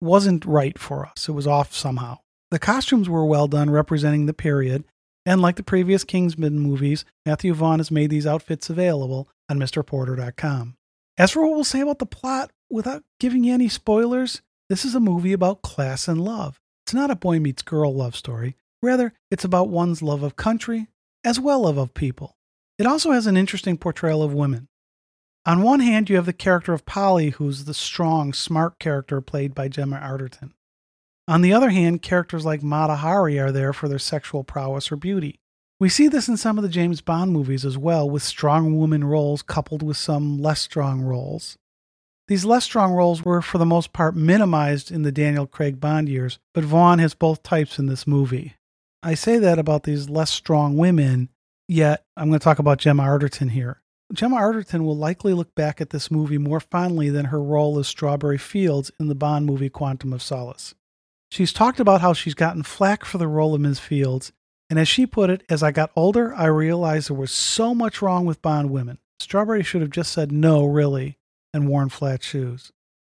wasn't 0.00 0.44
right 0.44 0.78
for 0.78 1.06
us. 1.06 1.28
It 1.28 1.32
was 1.32 1.46
off 1.46 1.74
somehow. 1.74 2.18
The 2.50 2.58
costumes 2.58 3.08
were 3.08 3.26
well 3.26 3.46
done, 3.46 3.70
representing 3.70 4.26
the 4.26 4.32
period, 4.32 4.84
and 5.26 5.42
like 5.42 5.56
the 5.56 5.62
previous 5.62 6.04
Kingsman 6.04 6.58
movies, 6.58 7.04
Matthew 7.26 7.52
Vaughn 7.52 7.78
has 7.78 7.90
made 7.90 8.10
these 8.10 8.26
outfits 8.26 8.70
available 8.70 9.28
on 9.50 9.58
MrPorter.com. 9.58 10.74
As 11.18 11.30
for 11.30 11.42
what 11.42 11.54
we'll 11.54 11.64
say 11.64 11.80
about 11.80 11.98
the 11.98 12.06
plot, 12.06 12.50
without 12.70 13.02
giving 13.20 13.44
you 13.44 13.52
any 13.52 13.68
spoilers, 13.68 14.40
this 14.68 14.84
is 14.84 14.94
a 14.94 15.00
movie 15.00 15.32
about 15.32 15.62
class 15.62 16.08
and 16.08 16.22
love. 16.22 16.60
It's 16.86 16.94
not 16.94 17.10
a 17.10 17.16
boy 17.16 17.40
meets 17.40 17.62
girl 17.62 17.94
love 17.94 18.16
story. 18.16 18.56
Rather, 18.82 19.12
it's 19.30 19.44
about 19.44 19.68
one's 19.68 20.00
love 20.00 20.22
of 20.22 20.36
country 20.36 20.88
as 21.24 21.38
well 21.38 21.68
as 21.68 21.76
of 21.76 21.92
people. 21.92 22.36
It 22.78 22.86
also 22.86 23.10
has 23.10 23.26
an 23.26 23.36
interesting 23.36 23.76
portrayal 23.76 24.22
of 24.22 24.32
women. 24.32 24.68
On 25.44 25.62
one 25.62 25.80
hand, 25.80 26.08
you 26.08 26.16
have 26.16 26.26
the 26.26 26.32
character 26.32 26.72
of 26.72 26.86
Polly, 26.86 27.30
who's 27.30 27.64
the 27.64 27.74
strong, 27.74 28.32
smart 28.32 28.78
character 28.78 29.20
played 29.20 29.54
by 29.54 29.68
Gemma 29.68 29.98
Arterton. 29.98 30.52
On 31.28 31.42
the 31.42 31.52
other 31.52 31.68
hand, 31.68 32.00
characters 32.00 32.46
like 32.46 32.62
Mata 32.62 32.96
Hari 32.96 33.38
are 33.38 33.52
there 33.52 33.74
for 33.74 33.86
their 33.86 33.98
sexual 33.98 34.44
prowess 34.44 34.90
or 34.90 34.96
beauty. 34.96 35.38
We 35.78 35.90
see 35.90 36.08
this 36.08 36.26
in 36.26 36.38
some 36.38 36.56
of 36.56 36.62
the 36.62 36.70
James 36.70 37.02
Bond 37.02 37.32
movies 37.32 37.66
as 37.66 37.76
well, 37.76 38.08
with 38.08 38.22
strong 38.22 38.78
woman 38.78 39.04
roles 39.04 39.42
coupled 39.42 39.82
with 39.82 39.98
some 39.98 40.38
less 40.38 40.62
strong 40.62 41.02
roles. 41.02 41.58
These 42.28 42.46
less 42.46 42.64
strong 42.64 42.94
roles 42.94 43.26
were, 43.26 43.42
for 43.42 43.58
the 43.58 43.66
most 43.66 43.92
part, 43.92 44.16
minimized 44.16 44.90
in 44.90 45.02
the 45.02 45.12
Daniel 45.12 45.46
Craig 45.46 45.78
Bond 45.78 46.08
years, 46.08 46.38
but 46.54 46.64
Vaughn 46.64 46.98
has 46.98 47.12
both 47.12 47.42
types 47.42 47.78
in 47.78 47.86
this 47.86 48.06
movie. 48.06 48.54
I 49.02 49.12
say 49.12 49.38
that 49.38 49.58
about 49.58 49.82
these 49.82 50.08
less 50.08 50.30
strong 50.30 50.78
women, 50.78 51.28
yet 51.68 52.04
I'm 52.16 52.28
going 52.28 52.40
to 52.40 52.44
talk 52.44 52.58
about 52.58 52.78
Gemma 52.78 53.02
Arterton 53.02 53.50
here. 53.50 53.82
Gemma 54.14 54.36
Arterton 54.36 54.80
will 54.80 54.96
likely 54.96 55.34
look 55.34 55.54
back 55.54 55.82
at 55.82 55.90
this 55.90 56.10
movie 56.10 56.38
more 56.38 56.60
fondly 56.60 57.10
than 57.10 57.26
her 57.26 57.42
role 57.42 57.78
as 57.78 57.86
Strawberry 57.86 58.38
Fields 58.38 58.90
in 58.98 59.08
the 59.08 59.14
Bond 59.14 59.44
movie 59.44 59.68
Quantum 59.68 60.14
of 60.14 60.22
Solace. 60.22 60.74
She's 61.30 61.52
talked 61.52 61.80
about 61.80 62.00
how 62.00 62.12
she's 62.12 62.34
gotten 62.34 62.62
flack 62.62 63.04
for 63.04 63.18
the 63.18 63.28
role 63.28 63.54
of 63.54 63.60
Ms. 63.60 63.78
Fields, 63.78 64.32
and 64.70 64.78
as 64.78 64.88
she 64.88 65.06
put 65.06 65.30
it, 65.30 65.42
as 65.48 65.62
I 65.62 65.70
got 65.70 65.90
older, 65.96 66.34
I 66.34 66.46
realized 66.46 67.08
there 67.08 67.16
was 67.16 67.30
so 67.32 67.74
much 67.74 68.02
wrong 68.02 68.26
with 68.26 68.42
Bond 68.42 68.70
women. 68.70 68.98
Strawberry 69.20 69.62
should 69.62 69.82
have 69.82 69.90
just 69.90 70.12
said 70.12 70.32
no, 70.32 70.64
really, 70.64 71.18
and 71.52 71.68
worn 71.68 71.88
flat 71.88 72.22
shoes. 72.22 72.72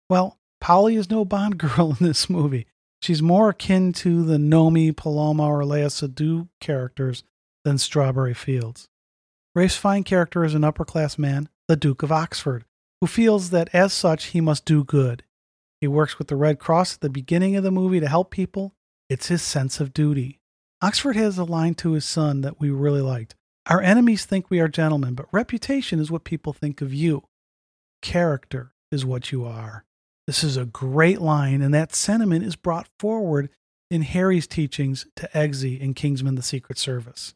Well, 0.10 0.38
Polly 0.60 0.96
is 0.96 1.10
no 1.10 1.26
Bond 1.26 1.58
girl 1.60 1.98
in 2.00 2.06
this 2.06 2.30
movie. 2.30 2.68
She's 3.02 3.22
more 3.22 3.50
akin 3.50 3.94
to 3.94 4.24
the 4.24 4.38
Nomi, 4.38 4.96
Paloma, 4.96 5.48
or 5.48 5.62
Léa 5.62 5.88
Seydoux 5.88 6.48
characters 6.60 7.24
than 7.64 7.78
Strawberry 7.78 8.34
Fields. 8.34 8.88
Ralph 9.56 9.72
Fiennes' 9.72 10.06
character 10.06 10.44
is 10.44 10.54
an 10.54 10.64
upper 10.64 10.86
class 10.86 11.18
man, 11.18 11.50
the 11.68 11.76
Duke 11.76 12.04
of 12.04 12.12
Oxford, 12.12 12.64
who 13.00 13.08
feels 13.08 13.50
that 13.50 13.70
as 13.74 13.92
such 13.92 14.26
he 14.26 14.42
must 14.42 14.66
do 14.66 14.84
good. 14.84 15.24
He 15.82 15.88
works 15.88 16.20
with 16.20 16.28
the 16.28 16.36
Red 16.36 16.60
Cross 16.60 16.96
at 16.96 17.02
the 17.02 17.10
beginning 17.10 17.56
of 17.56 17.64
the 17.64 17.72
movie 17.72 18.00
to 18.00 18.08
help 18.08 18.30
people. 18.30 18.76
It's 19.10 19.28
his 19.28 19.42
sense 19.42 19.80
of 19.80 19.94
duty. 19.94 20.40
Oxford 20.82 21.16
has 21.16 21.38
a 21.38 21.44
line 21.44 21.74
to 21.76 21.94
his 21.94 22.06
son 22.06 22.42
that 22.42 22.60
we 22.62 22.70
really 22.70 23.02
liked. 23.02 23.36
Our 23.68 23.82
enemies 23.82 24.26
think 24.26 24.50
we 24.50 24.60
are 24.60 24.68
gentlemen, 24.68 25.16
but 25.16 25.32
reputation 25.32 26.00
is 26.00 26.12
what 26.12 26.24
people 26.24 26.54
think 26.54 26.82
of 26.82 26.94
you. 26.94 27.24
Character 28.02 28.74
is 28.92 29.06
what 29.06 29.32
you 29.32 29.46
are. 29.46 29.86
This 30.28 30.44
is 30.44 30.56
a 30.56 30.66
great 30.66 31.20
line, 31.20 31.62
and 31.62 31.74
that 31.74 31.96
sentiment 31.96 32.46
is 32.46 32.56
brought 32.56 32.88
forward 33.00 33.50
in 33.90 34.04
Harry's 34.04 34.48
teachings 34.48 35.06
to 35.16 35.30
Eggsy 35.34 35.80
in 35.80 35.94
Kingsman 35.94 36.36
the 36.36 36.42
Secret 36.42 36.78
Service. 36.78 37.34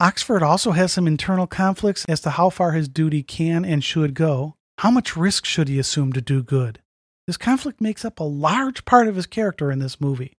Oxford 0.00 0.42
also 0.42 0.72
has 0.72 0.92
some 0.92 1.06
internal 1.06 1.46
conflicts 1.46 2.04
as 2.08 2.20
to 2.22 2.30
how 2.30 2.50
far 2.50 2.72
his 2.72 2.88
duty 2.88 3.22
can 3.22 3.64
and 3.64 3.84
should 3.84 4.14
go. 4.14 4.56
How 4.78 4.90
much 4.90 5.16
risk 5.16 5.44
should 5.44 5.68
he 5.68 5.78
assume 5.78 6.12
to 6.14 6.20
do 6.20 6.42
good? 6.42 6.80
This 7.26 7.36
conflict 7.36 7.80
makes 7.80 8.04
up 8.04 8.18
a 8.18 8.24
large 8.24 8.84
part 8.84 9.08
of 9.08 9.16
his 9.16 9.26
character 9.26 9.70
in 9.70 9.78
this 9.78 10.00
movie. 10.00 10.36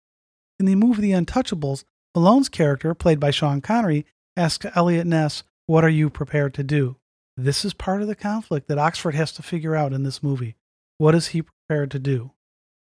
In 0.58 0.66
the 0.66 0.74
movie 0.74 1.02
The 1.02 1.12
Untouchables, 1.12 1.84
Malone's 2.14 2.48
character, 2.48 2.94
played 2.94 3.20
by 3.20 3.30
Sean 3.30 3.60
Connery, 3.60 4.04
asks 4.36 4.66
Eliot 4.74 5.06
Ness, 5.06 5.44
What 5.66 5.84
are 5.84 5.88
you 5.88 6.10
prepared 6.10 6.54
to 6.54 6.64
do? 6.64 6.96
This 7.36 7.64
is 7.64 7.72
part 7.72 8.02
of 8.02 8.08
the 8.08 8.14
conflict 8.14 8.68
that 8.68 8.78
Oxford 8.78 9.14
has 9.14 9.32
to 9.32 9.42
figure 9.42 9.74
out 9.74 9.92
in 9.92 10.02
this 10.02 10.22
movie. 10.22 10.56
What 10.98 11.14
is 11.14 11.28
he 11.28 11.42
prepared 11.42 11.90
to 11.92 11.98
do? 11.98 12.32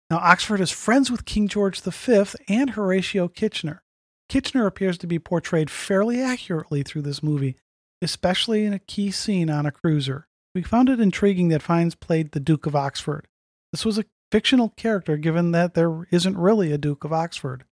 Now, 0.10 0.18
Oxford 0.18 0.62
is 0.62 0.72
friends 0.72 1.12
with 1.12 1.26
King 1.26 1.48
George 1.48 1.80
V 1.82 2.24
and 2.48 2.72
Horatio 2.72 3.28
Kitchener. 3.28 3.84
Kitchener 4.30 4.66
appears 4.66 4.98
to 5.00 5.08
be 5.08 5.20
portrayed 5.20 5.70
fairly 5.70 6.22
accurately 6.22 6.84
through 6.84 7.02
this 7.02 7.22
movie, 7.22 7.58
especially 8.02 8.66
in 8.66 8.74
a 8.74 8.80
key 8.80 9.12
scene 9.12 9.50
on 9.50 9.66
a 9.66 9.72
cruiser. 9.72 10.28
We 10.56 10.64
found 10.64 10.90
it 10.90 11.00
intriguing 11.00 11.50
that 11.50 11.62
Fiennes 11.62 11.96
played 11.96 12.32
the 12.32 12.40
Duke 12.40 12.66
of 12.66 12.76
Oxford. 12.76 13.28
This 13.72 13.86
was 13.86 13.98
a 13.98 14.06
fictional 14.32 14.70
character 14.70 15.18
given 15.18 15.52
that 15.52 15.74
there 15.74 16.08
isn't 16.12 16.38
really 16.38 16.72
a 16.72 16.78
Duke 16.78 17.04
of 17.04 17.14
Oxford. 17.14 17.66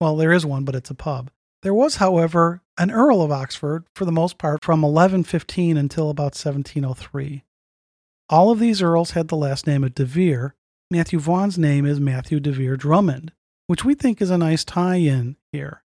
Well, 0.00 0.16
there 0.16 0.32
is 0.32 0.44
one, 0.46 0.64
but 0.64 0.74
it's 0.74 0.90
a 0.90 0.94
pub. 0.94 1.30
There 1.62 1.74
was, 1.74 1.96
however, 1.96 2.62
an 2.76 2.90
Earl 2.90 3.22
of 3.22 3.30
Oxford, 3.30 3.84
for 3.94 4.04
the 4.04 4.12
most 4.12 4.36
part, 4.38 4.64
from 4.64 4.82
1115 4.82 5.76
until 5.76 6.10
about 6.10 6.34
1703. 6.34 7.44
All 8.28 8.50
of 8.50 8.58
these 8.58 8.82
earls 8.82 9.12
had 9.12 9.28
the 9.28 9.36
last 9.36 9.66
name 9.66 9.84
of 9.84 9.94
De 9.94 10.04
Vere. 10.04 10.54
Matthew 10.90 11.18
Vaughn's 11.18 11.58
name 11.58 11.86
is 11.86 12.00
Matthew 12.00 12.40
De 12.40 12.50
Vere 12.50 12.76
Drummond, 12.76 13.32
which 13.66 13.84
we 13.84 13.94
think 13.94 14.20
is 14.20 14.30
a 14.30 14.38
nice 14.38 14.64
tie 14.64 14.96
in 14.96 15.36
here. 15.52 15.82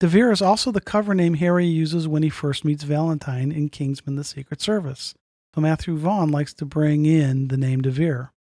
De 0.00 0.08
Vere 0.08 0.32
is 0.32 0.42
also 0.42 0.72
the 0.72 0.80
cover 0.80 1.14
name 1.14 1.34
Harry 1.34 1.66
uses 1.66 2.08
when 2.08 2.22
he 2.22 2.30
first 2.30 2.64
meets 2.64 2.84
Valentine 2.84 3.52
in 3.52 3.68
Kingsman 3.68 4.16
The 4.16 4.24
Secret 4.24 4.60
Service. 4.62 5.14
So 5.54 5.60
Matthew 5.60 5.96
Vaughn 5.96 6.30
likes 6.30 6.54
to 6.54 6.64
bring 6.64 7.04
in 7.04 7.48
the 7.48 7.58
name 7.58 7.82
De 7.82 7.90
Vere. 7.90 8.32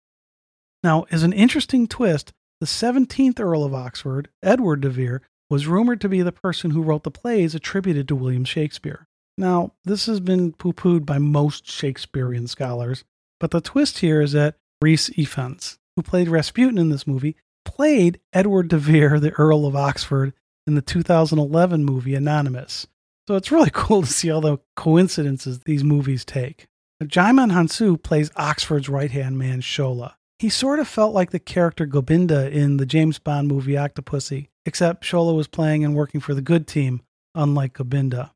Now, 0.83 1.05
as 1.11 1.23
an 1.23 1.33
interesting 1.33 1.87
twist, 1.87 2.33
the 2.59 2.65
17th 2.65 3.39
Earl 3.39 3.63
of 3.63 3.73
Oxford, 3.73 4.29
Edward 4.43 4.81
de 4.81 4.89
Vere, 4.89 5.21
was 5.49 5.67
rumored 5.67 5.99
to 6.01 6.09
be 6.09 6.21
the 6.21 6.31
person 6.31 6.71
who 6.71 6.81
wrote 6.81 7.03
the 7.03 7.11
plays 7.11 7.55
attributed 7.55 8.07
to 8.07 8.15
William 8.15 8.45
Shakespeare. 8.45 9.07
Now, 9.37 9.73
this 9.85 10.05
has 10.05 10.19
been 10.19 10.51
poo 10.53 10.73
pooed 10.73 11.05
by 11.05 11.17
most 11.17 11.69
Shakespearean 11.69 12.47
scholars, 12.47 13.03
but 13.39 13.51
the 13.51 13.61
twist 13.61 13.99
here 13.99 14.21
is 14.21 14.33
that 14.33 14.55
Rhys 14.81 15.09
Ifans, 15.11 15.77
who 15.95 16.01
played 16.01 16.27
Rasputin 16.27 16.77
in 16.77 16.89
this 16.89 17.07
movie, 17.07 17.35
played 17.65 18.19
Edward 18.33 18.67
de 18.67 18.77
Vere, 18.77 19.19
the 19.19 19.31
Earl 19.31 19.65
of 19.65 19.75
Oxford, 19.75 20.33
in 20.67 20.75
the 20.75 20.81
2011 20.81 21.83
movie 21.83 22.15
Anonymous. 22.15 22.85
So 23.27 23.35
it's 23.35 23.51
really 23.51 23.69
cool 23.73 24.01
to 24.01 24.07
see 24.07 24.29
all 24.29 24.41
the 24.41 24.59
coincidences 24.75 25.59
these 25.59 25.83
movies 25.83 26.25
take. 26.25 26.67
Djimon 27.01 27.51
Hounsou 27.51 28.01
plays 28.01 28.29
Oxford's 28.35 28.89
right 28.89 29.11
hand 29.11 29.37
man, 29.37 29.61
Shola. 29.61 30.15
He 30.39 30.47
sort 30.47 30.79
of 30.79 30.87
felt 30.87 31.13
like 31.13 31.31
the 31.31 31.39
character 31.39 31.85
Gobinda 31.85 32.49
in 32.49 32.77
the 32.77 32.85
James 32.85 33.19
Bond 33.19 33.49
movie 33.49 33.73
Octopussy, 33.73 34.47
except 34.65 35.03
Shola 35.03 35.35
was 35.35 35.47
playing 35.47 35.83
and 35.83 35.95
working 35.95 36.21
for 36.21 36.33
the 36.33 36.41
good 36.41 36.65
team, 36.65 37.01
unlike 37.35 37.73
Gobinda. 37.73 38.31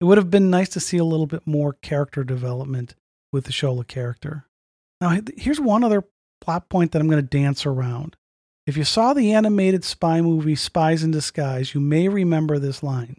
It 0.00 0.04
would 0.04 0.18
have 0.18 0.30
been 0.30 0.50
nice 0.50 0.68
to 0.70 0.80
see 0.80 0.96
a 0.96 1.04
little 1.04 1.28
bit 1.28 1.46
more 1.46 1.72
character 1.74 2.24
development 2.24 2.96
with 3.32 3.44
the 3.44 3.52
Shola 3.52 3.86
character. 3.86 4.46
Now, 5.00 5.16
here's 5.36 5.60
one 5.60 5.84
other 5.84 6.02
plot 6.40 6.68
point 6.68 6.90
that 6.90 7.00
I'm 7.00 7.08
going 7.08 7.22
to 7.22 7.38
dance 7.38 7.64
around. 7.64 8.16
If 8.66 8.76
you 8.76 8.84
saw 8.84 9.14
the 9.14 9.32
animated 9.32 9.84
spy 9.84 10.20
movie 10.20 10.56
Spies 10.56 11.04
in 11.04 11.12
Disguise, 11.12 11.72
you 11.72 11.80
may 11.80 12.08
remember 12.08 12.58
this 12.58 12.82
line 12.82 13.18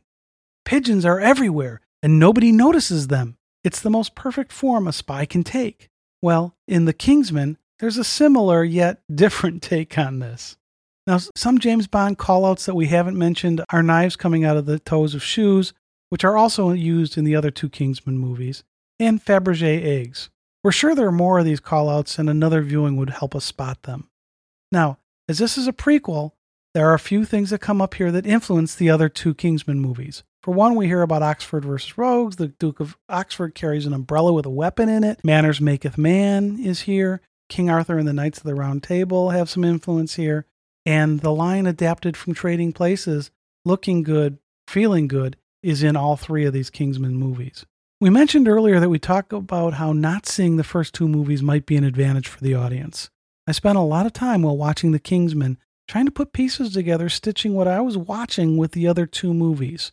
Pigeons 0.65 1.05
are 1.05 1.19
everywhere, 1.21 1.79
and 2.03 2.19
nobody 2.19 2.51
notices 2.51 3.07
them. 3.07 3.37
It's 3.63 3.79
the 3.79 3.89
most 3.89 4.13
perfect 4.13 4.51
form 4.51 4.87
a 4.87 4.93
spy 4.93 5.25
can 5.25 5.43
take. 5.43 5.89
Well, 6.21 6.55
in 6.67 6.85
The 6.85 6.93
Kingsman, 6.93 7.57
there's 7.79 7.97
a 7.97 8.03
similar 8.03 8.63
yet 8.63 9.01
different 9.13 9.61
take 9.61 9.97
on 9.97 10.19
this. 10.19 10.57
Now, 11.07 11.19
some 11.35 11.59
James 11.59 11.87
Bond 11.87 12.17
callouts 12.17 12.65
that 12.65 12.75
we 12.75 12.87
haven't 12.87 13.17
mentioned 13.17 13.63
are 13.69 13.83
knives 13.83 14.15
coming 14.15 14.43
out 14.43 14.57
of 14.57 14.65
the 14.65 14.79
toes 14.79 15.13
of 15.13 15.23
shoes, 15.23 15.73
which 16.09 16.23
are 16.23 16.37
also 16.37 16.71
used 16.71 17.17
in 17.17 17.25
the 17.25 17.35
other 17.35 17.51
two 17.51 17.69
Kingsman 17.69 18.17
movies, 18.17 18.63
and 18.99 19.23
Fabergé 19.23 19.83
eggs. 19.83 20.29
We're 20.63 20.71
sure 20.71 20.95
there 20.95 21.07
are 21.07 21.11
more 21.11 21.37
of 21.37 21.45
these 21.45 21.59
callouts, 21.59 22.17
and 22.17 22.29
another 22.29 22.63
viewing 22.63 22.97
would 22.97 23.11
help 23.11 23.35
us 23.35 23.45
spot 23.45 23.83
them. 23.83 24.09
Now, 24.71 24.97
as 25.29 25.37
this 25.37 25.57
is 25.57 25.67
a 25.67 25.73
prequel, 25.73 26.31
there 26.73 26.89
are 26.89 26.95
a 26.95 26.99
few 26.99 27.23
things 27.23 27.51
that 27.51 27.61
come 27.61 27.81
up 27.81 27.93
here 27.93 28.11
that 28.11 28.25
influence 28.25 28.73
the 28.73 28.89
other 28.89 29.07
two 29.07 29.33
Kingsman 29.33 29.79
movies. 29.79 30.23
For 30.41 30.53
one, 30.53 30.75
we 30.75 30.87
hear 30.87 31.01
about 31.03 31.23
Oxford 31.23 31.65
versus 31.65 31.91
brogues. 31.93 32.35
The 32.35 32.47
Duke 32.47 32.79
of 32.79 32.97
Oxford 33.09 33.55
carries 33.55 33.85
an 33.85 33.93
umbrella 33.93 34.33
with 34.33 34.45
a 34.45 34.51
weapon 34.51 34.89
in 34.89 35.03
it. 35.03 35.23
Manners 35.23 35.61
maketh 35.61 35.97
man 35.97 36.59
is 36.59 36.81
here. 36.81 37.21
King 37.49 37.69
Arthur 37.69 37.97
and 37.97 38.07
the 38.07 38.13
Knights 38.13 38.39
of 38.39 38.43
the 38.43 38.55
Round 38.55 38.81
Table 38.81 39.29
have 39.29 39.49
some 39.49 39.63
influence 39.63 40.15
here. 40.15 40.45
And 40.85 41.21
the 41.21 41.33
line 41.33 41.65
adapted 41.65 42.15
from 42.15 42.33
Trading 42.33 42.71
Places, 42.71 43.31
looking 43.63 44.03
good, 44.03 44.37
feeling 44.67 45.07
good, 45.07 45.37
is 45.63 45.81
in 45.81 45.95
all 45.95 46.15
three 46.15 46.45
of 46.45 46.53
these 46.53 46.69
Kingsman 46.69 47.15
movies. 47.15 47.65
We 47.99 48.09
mentioned 48.09 48.47
earlier 48.47 48.79
that 48.79 48.89
we 48.89 48.99
talked 48.99 49.33
about 49.33 49.75
how 49.75 49.93
not 49.93 50.27
seeing 50.27 50.57
the 50.57 50.63
first 50.63 50.93
two 50.93 51.07
movies 51.07 51.41
might 51.41 51.65
be 51.65 51.75
an 51.75 51.83
advantage 51.83 52.27
for 52.27 52.41
the 52.41 52.53
audience. 52.53 53.09
I 53.47 53.51
spent 53.51 53.77
a 53.77 53.81
lot 53.81 54.05
of 54.05 54.13
time 54.13 54.43
while 54.43 54.57
watching 54.57 54.91
The 54.91 54.99
Kingsman 54.99 55.57
trying 55.87 56.05
to 56.05 56.11
put 56.11 56.33
pieces 56.33 56.73
together, 56.73 57.09
stitching 57.09 57.53
what 57.53 57.67
I 57.67 57.79
was 57.81 57.97
watching 57.97 58.57
with 58.57 58.71
the 58.71 58.87
other 58.87 59.05
two 59.05 59.33
movies. 59.33 59.91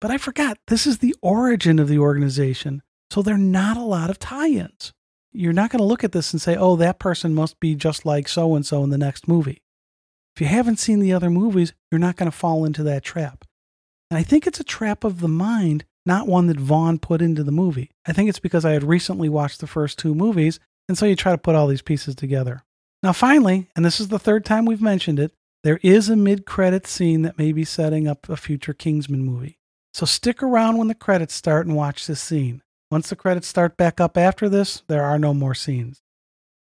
But 0.00 0.10
I 0.10 0.18
forgot 0.18 0.58
this 0.68 0.86
is 0.86 0.98
the 0.98 1.14
origin 1.22 1.78
of 1.78 1.88
the 1.88 1.98
organization, 1.98 2.82
so 3.10 3.22
there 3.22 3.34
are 3.34 3.38
not 3.38 3.76
a 3.76 3.82
lot 3.82 4.10
of 4.10 4.18
tie 4.18 4.48
ins. 4.48 4.92
You're 5.34 5.52
not 5.52 5.70
going 5.70 5.80
to 5.80 5.84
look 5.84 6.04
at 6.04 6.12
this 6.12 6.32
and 6.32 6.40
say, 6.40 6.56
oh, 6.56 6.76
that 6.76 6.98
person 6.98 7.34
must 7.34 7.60
be 7.60 7.74
just 7.74 8.06
like 8.06 8.28
so 8.28 8.54
and 8.54 8.64
so 8.64 8.84
in 8.84 8.90
the 8.90 8.98
next 8.98 9.28
movie. 9.28 9.62
If 10.34 10.40
you 10.40 10.46
haven't 10.46 10.78
seen 10.78 11.00
the 11.00 11.12
other 11.12 11.28
movies, 11.28 11.74
you're 11.90 11.98
not 11.98 12.16
going 12.16 12.30
to 12.30 12.36
fall 12.36 12.64
into 12.64 12.82
that 12.84 13.02
trap. 13.02 13.44
And 14.10 14.18
I 14.18 14.22
think 14.22 14.46
it's 14.46 14.60
a 14.60 14.64
trap 14.64 15.04
of 15.04 15.20
the 15.20 15.28
mind, 15.28 15.84
not 16.06 16.28
one 16.28 16.46
that 16.46 16.58
Vaughn 16.58 16.98
put 16.98 17.20
into 17.20 17.42
the 17.42 17.52
movie. 17.52 17.90
I 18.06 18.12
think 18.12 18.28
it's 18.28 18.38
because 18.38 18.64
I 18.64 18.72
had 18.72 18.84
recently 18.84 19.28
watched 19.28 19.60
the 19.60 19.66
first 19.66 19.98
two 19.98 20.14
movies, 20.14 20.60
and 20.88 20.96
so 20.96 21.06
you 21.06 21.16
try 21.16 21.32
to 21.32 21.38
put 21.38 21.54
all 21.54 21.66
these 21.66 21.82
pieces 21.82 22.14
together. 22.14 22.62
Now, 23.02 23.12
finally, 23.12 23.68
and 23.76 23.84
this 23.84 24.00
is 24.00 24.08
the 24.08 24.18
third 24.18 24.44
time 24.44 24.64
we've 24.64 24.80
mentioned 24.80 25.18
it, 25.18 25.32
there 25.62 25.80
is 25.82 26.08
a 26.08 26.16
mid 26.16 26.46
credit 26.46 26.86
scene 26.86 27.22
that 27.22 27.38
may 27.38 27.52
be 27.52 27.64
setting 27.64 28.06
up 28.06 28.28
a 28.28 28.36
future 28.36 28.74
Kingsman 28.74 29.24
movie. 29.24 29.58
So 29.94 30.04
stick 30.04 30.42
around 30.42 30.76
when 30.76 30.88
the 30.88 30.94
credits 30.94 31.34
start 31.34 31.66
and 31.66 31.76
watch 31.76 32.06
this 32.06 32.20
scene. 32.20 32.62
Once 32.90 33.08
the 33.08 33.16
credits 33.16 33.48
start 33.48 33.76
back 33.76 34.00
up 34.00 34.16
after 34.16 34.48
this, 34.48 34.82
there 34.88 35.02
are 35.02 35.18
no 35.18 35.34
more 35.34 35.54
scenes. 35.54 36.02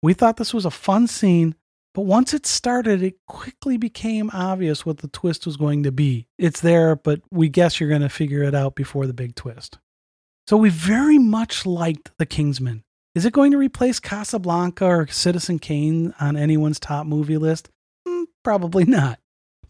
We 0.03 0.15
thought 0.15 0.37
this 0.37 0.55
was 0.55 0.65
a 0.65 0.71
fun 0.71 1.07
scene, 1.07 1.55
but 1.95 2.03
once 2.03 2.33
it 2.35 2.47
started, 2.47 3.03
it 3.03 3.17
quickly 3.27 3.77
became 3.77 4.31
obvious 4.33 4.87
what 4.87 4.99
the 4.99 5.09
twist 5.09 5.47
was 5.47 5.57
going 5.57 5.83
to 5.83 5.93
be. 5.93 6.27
It's 6.39 6.61
there, 6.61 6.97
but 6.97 7.21
we 7.31 7.49
guess 7.49 7.79
you're 7.79 7.89
going 7.89 8.03
to 8.03 8.09
figure 8.09 8.43
it 8.43 8.55
out 8.55 8.75
before 8.75 9.07
the 9.07 9.15
big 9.15 9.35
twist. 9.35 9.79
So 10.49 10.57
we 10.57 10.71
very 10.71 11.19
much 11.19 11.67
liked 11.67 12.11
The 12.19 12.27
Kingsman. 12.27 12.83
Is 13.15 13.27
it 13.27 13.33
going 13.33 13.53
to 13.53 13.59
replace 13.59 14.01
Casablanca 14.01 14.87
or 14.87 15.07
Citizen 15.07 15.59
Kane 15.59 16.15
on 16.19 16.37
anyone's 16.37 16.81
top 16.81 17.07
movie 17.07 17.37
list? 17.37 17.69
Mm, 18.09 18.25
probably 18.43 18.85
not. 18.85 19.19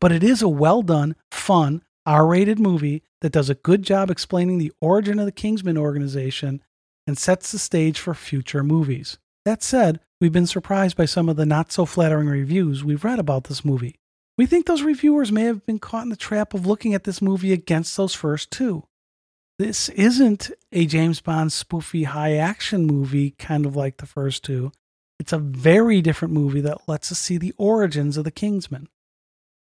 But 0.00 0.12
it 0.12 0.22
is 0.22 0.42
a 0.42 0.48
well 0.48 0.82
done, 0.82 1.16
fun, 1.30 1.82
R 2.06 2.26
rated 2.26 2.58
movie 2.58 3.02
that 3.22 3.32
does 3.32 3.48
a 3.48 3.54
good 3.54 3.82
job 3.82 4.10
explaining 4.10 4.58
the 4.58 4.72
origin 4.80 5.18
of 5.18 5.24
the 5.24 5.32
Kingsman 5.32 5.78
organization 5.78 6.62
and 7.06 7.16
sets 7.16 7.50
the 7.50 7.58
stage 7.58 7.98
for 7.98 8.14
future 8.14 8.62
movies. 8.62 9.18
That 9.44 9.62
said, 9.62 10.00
we've 10.20 10.32
been 10.32 10.46
surprised 10.46 10.96
by 10.96 11.06
some 11.06 11.28
of 11.28 11.36
the 11.36 11.46
not 11.46 11.72
so 11.72 11.86
flattering 11.86 12.28
reviews 12.28 12.84
we've 12.84 13.04
read 13.04 13.18
about 13.18 13.44
this 13.44 13.64
movie. 13.64 13.96
We 14.36 14.46
think 14.46 14.66
those 14.66 14.82
reviewers 14.82 15.32
may 15.32 15.42
have 15.42 15.64
been 15.64 15.78
caught 15.78 16.04
in 16.04 16.08
the 16.08 16.16
trap 16.16 16.52
of 16.52 16.66
looking 16.66 16.94
at 16.94 17.04
this 17.04 17.22
movie 17.22 17.52
against 17.52 17.96
those 17.96 18.14
first 18.14 18.50
two. 18.50 18.84
This 19.58 19.88
isn't 19.90 20.50
a 20.72 20.86
James 20.86 21.20
Bond 21.20 21.50
spoofy 21.50 22.06
high 22.06 22.36
action 22.36 22.86
movie, 22.86 23.30
kind 23.38 23.66
of 23.66 23.76
like 23.76 23.98
the 23.98 24.06
first 24.06 24.42
two. 24.42 24.72
It's 25.20 25.32
a 25.32 25.38
very 25.38 26.00
different 26.00 26.34
movie 26.34 26.62
that 26.62 26.88
lets 26.88 27.12
us 27.12 27.18
see 27.18 27.38
the 27.38 27.54
origins 27.56 28.16
of 28.16 28.24
the 28.24 28.32
Kingsman. 28.32 28.88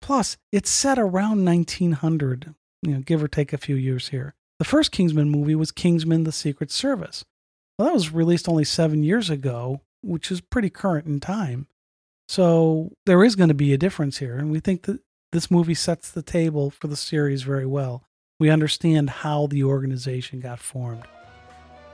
Plus, 0.01 0.37
it's 0.51 0.71
set 0.71 0.97
around 0.97 1.45
1900, 1.45 2.55
you 2.81 2.93
know, 2.93 2.99
give 2.99 3.23
or 3.23 3.27
take 3.27 3.53
a 3.53 3.57
few 3.57 3.75
years 3.75 4.09
here. 4.09 4.35
The 4.59 4.65
first 4.65 4.91
Kingsman 4.91 5.29
movie 5.29 5.55
was 5.55 5.71
Kingsman 5.71 6.23
The 6.23 6.31
Secret 6.31 6.71
Service. 6.71 7.25
Well, 7.77 7.87
that 7.87 7.93
was 7.93 8.11
released 8.11 8.47
only 8.47 8.63
seven 8.63 9.03
years 9.03 9.29
ago, 9.29 9.81
which 10.03 10.31
is 10.31 10.41
pretty 10.41 10.69
current 10.69 11.07
in 11.07 11.19
time. 11.19 11.67
So 12.27 12.91
there 13.05 13.23
is 13.23 13.35
going 13.35 13.49
to 13.49 13.55
be 13.55 13.73
a 13.73 13.77
difference 13.77 14.19
here. 14.19 14.37
And 14.37 14.51
we 14.51 14.59
think 14.59 14.83
that 14.83 14.99
this 15.31 15.49
movie 15.49 15.73
sets 15.73 16.11
the 16.11 16.21
table 16.21 16.69
for 16.69 16.87
the 16.87 16.95
series 16.95 17.43
very 17.43 17.65
well. 17.65 18.03
We 18.39 18.49
understand 18.49 19.09
how 19.09 19.47
the 19.47 19.63
organization 19.63 20.39
got 20.39 20.59
formed. 20.59 21.03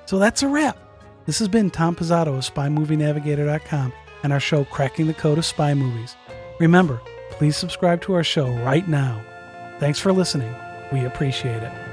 So 0.06 0.20
that's 0.20 0.44
a 0.44 0.48
wrap. 0.48 0.78
This 1.26 1.40
has 1.40 1.48
been 1.48 1.70
Tom 1.70 1.96
Pizzato 1.96 2.38
of 2.38 2.54
SpyMovieNavigator.com 2.54 3.94
and 4.24 4.34
our 4.34 4.40
show 4.40 4.64
Cracking 4.66 5.08
the 5.08 5.14
Code 5.14 5.38
of 5.38 5.46
Spy 5.46 5.74
Movies. 5.74 6.16
Remember, 6.60 7.02
please 7.32 7.58
subscribe 7.58 8.02
to 8.04 8.14
our 8.14 8.24
show 8.24 8.50
right 8.64 8.88
now. 8.88 9.22
Thanks 9.80 10.00
for 10.00 10.12
listening. 10.14 10.54
We 10.92 11.06
appreciate 11.06 11.64
it. 11.64 11.87